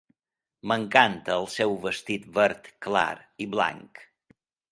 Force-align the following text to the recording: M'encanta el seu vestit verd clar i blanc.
M'encanta 0.69 1.35
el 1.41 1.45
seu 1.57 1.75
vestit 1.83 2.25
verd 2.39 2.71
clar 2.87 3.11
i 3.47 3.49
blanc. 3.55 4.01